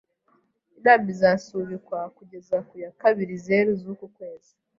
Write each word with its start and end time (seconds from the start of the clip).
Inama 0.77 1.07
izasubikwa 1.15 1.99
kugeza 2.17 2.55
ku 2.67 2.73
ya 2.83 2.91
kabirizeru 2.99 3.69
z'uku 3.81 4.05
kwezi. 4.15 4.51